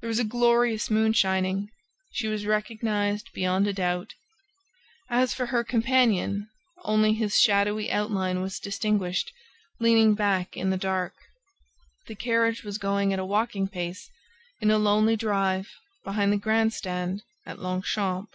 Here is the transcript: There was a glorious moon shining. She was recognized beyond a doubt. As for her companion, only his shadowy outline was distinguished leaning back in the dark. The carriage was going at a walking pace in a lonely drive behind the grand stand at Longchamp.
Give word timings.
There 0.00 0.08
was 0.08 0.20
a 0.20 0.24
glorious 0.24 0.88
moon 0.88 1.14
shining. 1.14 1.68
She 2.12 2.28
was 2.28 2.46
recognized 2.46 3.32
beyond 3.32 3.66
a 3.66 3.72
doubt. 3.72 4.14
As 5.10 5.34
for 5.34 5.46
her 5.46 5.64
companion, 5.64 6.46
only 6.84 7.12
his 7.12 7.40
shadowy 7.40 7.90
outline 7.90 8.40
was 8.40 8.60
distinguished 8.60 9.32
leaning 9.80 10.14
back 10.14 10.56
in 10.56 10.70
the 10.70 10.76
dark. 10.76 11.14
The 12.06 12.14
carriage 12.14 12.62
was 12.62 12.78
going 12.78 13.12
at 13.12 13.18
a 13.18 13.24
walking 13.26 13.66
pace 13.66 14.08
in 14.60 14.70
a 14.70 14.78
lonely 14.78 15.16
drive 15.16 15.70
behind 16.04 16.32
the 16.32 16.36
grand 16.36 16.72
stand 16.72 17.24
at 17.44 17.58
Longchamp. 17.58 18.28